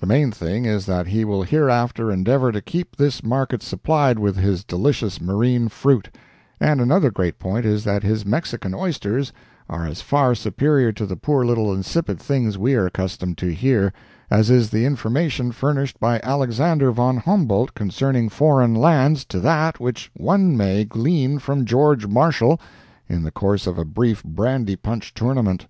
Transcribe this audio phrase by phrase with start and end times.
[0.00, 4.34] The main thing is that he will hereafter endeavor to keep this market supplied with
[4.34, 6.08] his delicious marine fruit;
[6.58, 9.34] and another great point is that his Mexican oysters
[9.68, 13.92] are as far superior to the poor little insipid things we are accustomed to here,
[14.30, 20.10] as is the information furnished by Alexander Von Humboldt concerning foreign lands to that which
[20.14, 22.58] one may glean from George Marshall
[23.10, 25.66] in the course of a brief brandy punch tournament.